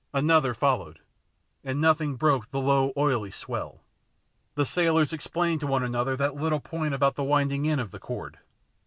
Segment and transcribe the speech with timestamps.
[0.15, 0.97] Another followed,
[1.63, 3.83] and nothing broke the low oily swell.
[4.55, 7.99] The sailors explained to one another that little point about the winding in of the
[7.99, 8.39] cord.